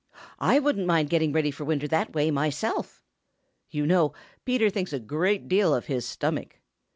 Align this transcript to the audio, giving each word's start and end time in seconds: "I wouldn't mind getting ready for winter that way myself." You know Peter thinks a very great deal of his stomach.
"I 0.39 0.57
wouldn't 0.57 0.87
mind 0.87 1.11
getting 1.11 1.31
ready 1.31 1.51
for 1.51 1.63
winter 1.63 1.87
that 1.89 2.15
way 2.15 2.31
myself." 2.31 3.03
You 3.69 3.85
know 3.85 4.13
Peter 4.45 4.71
thinks 4.71 4.93
a 4.93 4.97
very 4.97 5.05
great 5.05 5.47
deal 5.47 5.75
of 5.75 5.85
his 5.85 6.07
stomach. 6.07 6.57